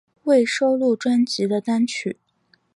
[0.23, 2.17] 未收录专辑的单曲